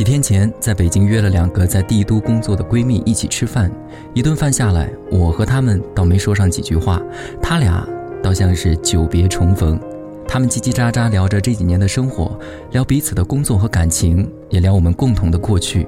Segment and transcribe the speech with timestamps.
[0.00, 3.70] 几天前，在北京约了两个在帝都工作的闺蜜一起吃饭，
[4.14, 7.02] 一顿饭下来，我和她们倒没说上几句话，
[7.42, 7.86] 她俩
[8.22, 9.78] 倒像是久别重逢。
[10.26, 12.34] 她们叽叽喳喳聊着这几年的生活，
[12.70, 15.86] 聊彼此的工作和感情，也聊我们共同的过去。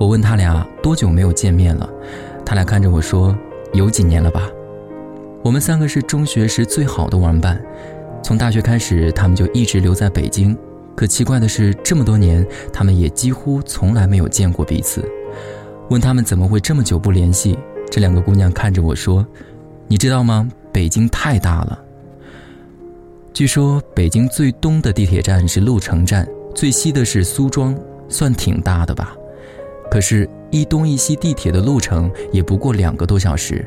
[0.00, 1.88] 我问她俩多久没有见面了，
[2.44, 3.38] 她俩看着我说
[3.72, 4.50] ：“有几年了吧。”
[5.44, 7.64] 我们三个是中学时最好的玩伴，
[8.20, 10.58] 从大学开始，他们就一直留在北京。
[10.98, 15.08] 可奇怪的是，这么多年，他们也几乎从来没有见过彼此。
[15.90, 17.56] 问他们怎么会这么久不联系，
[17.88, 19.24] 这两个姑娘看着我说
[19.86, 20.50] ：“你知道吗？
[20.72, 21.78] 北京太大了。
[23.32, 29.14] 据说北京最东的地铁站是鹿城站，最西的是苏庄，算挺大的吧？
[29.92, 33.64] 可是，一东一西地铁的路程也不过两个多小时。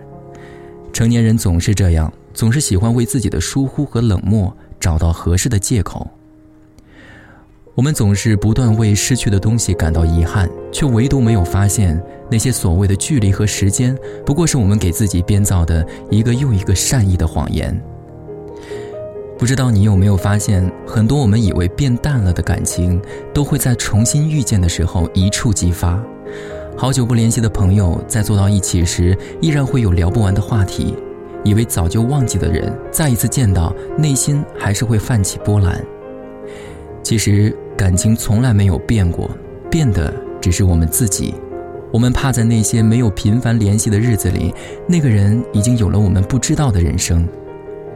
[0.91, 6.05] 成年人总是这样，总是喜欢为自己的疏忽和冷漠找到合适的借口。”
[7.73, 17.81] 我们总是不断为失去的东西感到遗憾，却唯独没有发现那些所谓的距离和时间，不过是我们给自己编造的一个又一个善意的谎言。
[19.37, 23.01] 不知道你有没有发现，很多我们以为变淡了的感情，
[23.33, 25.97] 都会在重新遇见的时候一触即发。
[26.77, 30.93] 好久不联系的朋友，在坐到一起时，依然会有聊不完的话题；
[31.45, 35.81] 以为早就忘记的人，再一次见到，内心还是会泛起波澜。
[37.03, 39.29] 其实感情从来没有变过，
[39.69, 41.33] 变的只是我们自己。
[41.91, 44.53] 我们怕在那些没有频繁联系的日子里，
[44.87, 47.27] 那个人已经有了我们不知道的人生。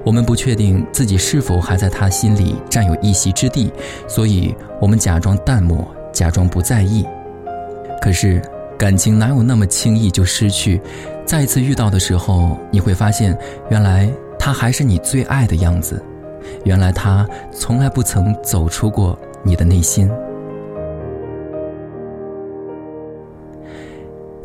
[0.03, 3.71] 我们不确定自己是否还在他心里占有一席之地，
[4.07, 7.05] 所以我们假装淡漠，假装不在意。
[8.01, 8.41] 可是
[8.77, 10.79] 感情哪有那么轻易就失去？
[11.25, 13.35] 再次遇到的时候，你会发现，
[13.71, 16.03] 原来他还是你最爱的样子。
[16.63, 20.09] 原来他从来不曾走出过你的内心。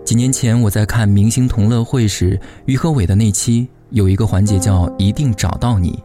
[0.05, 6.03] 几年前我在看《明星同乐会》时，于和伟的那期有一个环节叫“一定找到你”，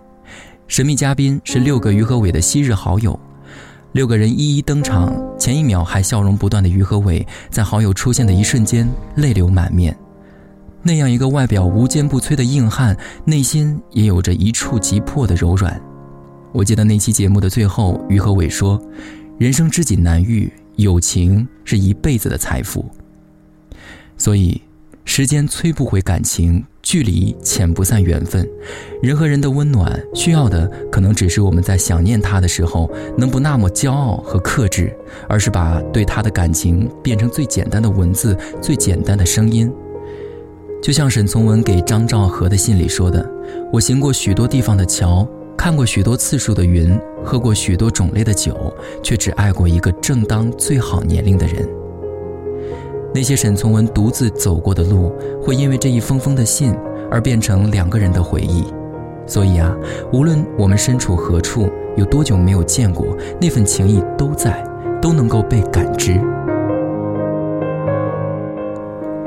[0.68, 3.20] 神秘嘉宾是六个于和伟的昔日好友，
[3.94, 5.12] 六个人一一登场。
[5.40, 9.96] 前一秒还笑容不断的于和伟，在好友出现的一瞬间泪流满面。
[10.88, 15.82] 那样一个外表无坚不摧的硬汉，内心也有着一触即破的柔软。
[16.52, 18.80] 我记得那期节目的最后，于和伟说
[19.40, 22.86] ：“人生知己难遇，友情是一辈子的财富。”
[24.16, 24.62] 所以，
[25.06, 28.48] 时间催不回感情，距离遣不散缘分。
[29.02, 34.96] 人和人的温暖，需要的可能只是我们在想念他的时候，能不那么骄傲和克制，
[35.28, 39.74] 而是把对他的感情变成最简单的文字，最简单的声音。
[40.86, 43.28] 就像沈从文给张兆和的信里说的
[43.74, 51.68] ：“我行过许多地方的桥，看过许多次数的云，喝过许多种类的酒，却只爱过一个正当最好年龄的人。”
[53.16, 56.72] 那些沈从文独自走过的路，会因为这一封封的信
[57.10, 58.64] 而变成两个人的回忆。
[59.26, 59.76] 所以啊，
[60.14, 61.68] 无论我们身处何处，
[61.98, 64.64] 有多久没有见过，那份情谊都在，
[65.02, 66.22] 都能够被感知。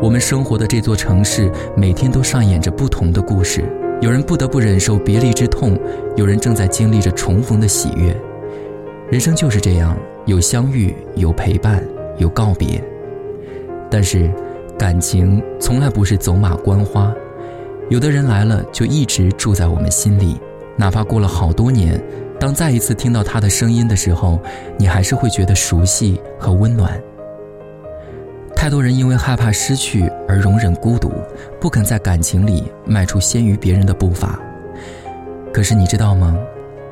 [0.01, 3.65] 我们生活的这座城市，每天都上演着不同的故事。
[4.01, 5.77] 有人不得不忍受别离之痛，
[6.15, 8.17] 有人正在经历着重逢的喜悦。
[9.11, 11.83] 人生就是这样，有相遇，有陪伴，
[12.17, 12.81] 有告别。
[13.91, 14.31] 但是，
[14.79, 17.13] 感情从来不是走马观花。
[17.91, 20.37] 有的人来了，就一直住在我们心里，
[20.77, 22.01] 哪怕过了好多年，
[22.39, 24.39] 当再一次听到他的声音的时候，
[24.79, 27.03] 你还是会觉得熟悉和温暖。
[28.69, 31.11] 太多人因为害怕失去而容忍孤独，
[31.59, 34.39] 不肯在感情里迈出先于别人的步伐。
[35.55, 36.37] 可是你知道吗？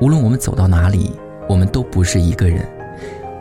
[0.01, 1.11] 无论我们走到哪里，
[1.47, 2.67] 我们都不是一个人。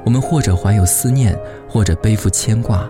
[0.04, 1.34] 我们或者怀有思念，
[1.66, 2.86] 或者背负牵挂，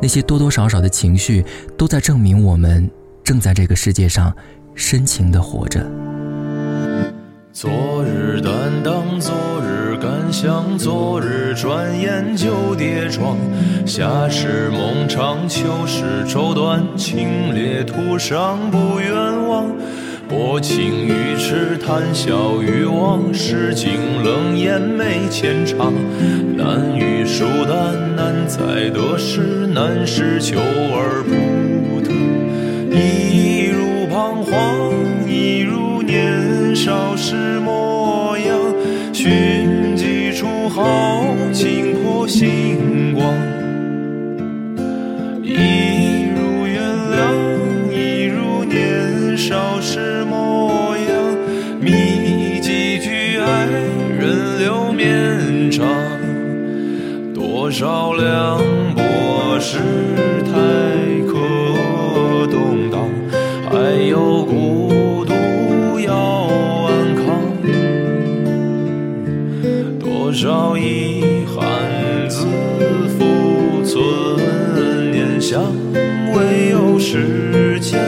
[0.00, 1.44] 那些多多少少的情绪，
[1.76, 2.88] 都在证明我们
[3.24, 4.32] 正在这个世界上
[4.76, 5.84] 深情的活着。
[7.52, 8.52] 昨日担
[8.84, 9.34] 当，昨
[10.46, 13.36] 像，昨日转眼就跌撞。
[13.84, 19.12] 夏时梦长，秋时愁短，清冽途上不远
[19.48, 19.66] 望。
[20.28, 23.90] 薄情于痴，谈笑于往，世境
[24.22, 25.92] 冷眼没浅尝。
[26.56, 32.12] 难遇疏淡，难在得失，难是求而不得。
[32.96, 37.34] 一如彷徨，一如年少时。
[37.58, 38.56] 模样
[40.76, 41.24] 豪
[41.54, 43.34] 情破星光，
[45.42, 46.82] 一如原
[47.12, 51.08] 谅，一如年少时模样，
[51.80, 53.64] 觅几句爱
[54.18, 55.86] 人留绵长，
[57.32, 58.60] 多多少凉
[58.94, 59.78] 薄世
[60.44, 60.52] 态
[70.46, 71.66] 少遗憾
[72.28, 72.46] 自
[73.18, 75.60] 负存念想，
[76.36, 77.98] 唯有时间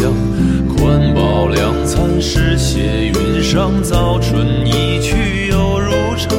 [0.00, 0.14] 乡。
[0.74, 6.30] 宽饱两餐，诗写云上，早春一去又如常。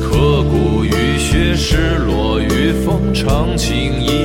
[0.00, 4.23] 刻骨雨雪，失落于风，长情意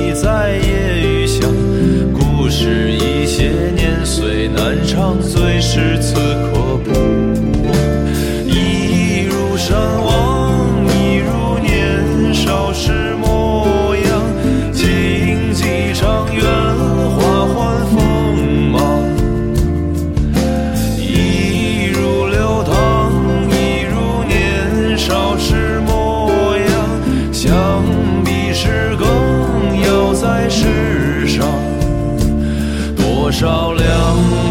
[33.40, 33.86] 少凉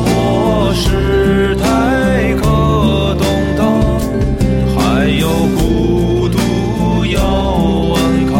[0.03, 2.41] 薄世态可
[3.19, 3.23] 动
[3.55, 3.61] 荡，
[4.75, 7.21] 还有孤独要
[7.93, 8.33] 顽抗。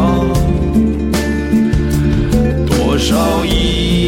[2.66, 3.99] 多少遗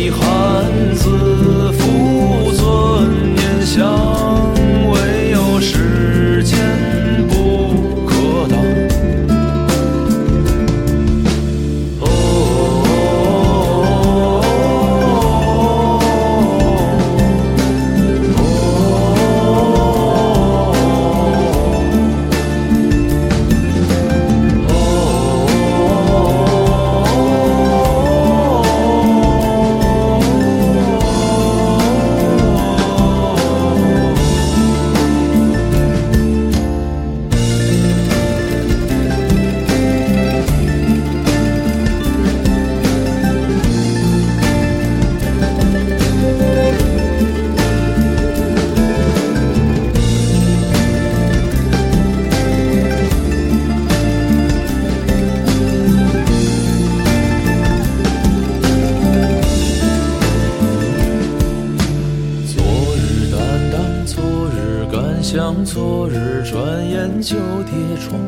[65.34, 67.74] 像，昨日转眼就跌
[68.06, 68.20] 撞。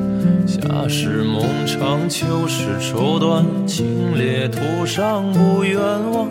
[0.48, 5.78] 夏时梦长，秋时愁短，清冽途上不远
[6.14, 6.30] 望。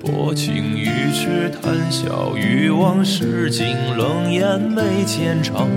[0.00, 5.68] 薄情于痴，谈笑于往，世经冷眼眉间长。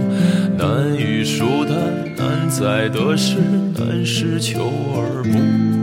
[0.58, 1.76] 难遇疏淡，
[2.16, 3.36] 难在得失，
[3.78, 4.62] 难是求
[4.96, 5.79] 而不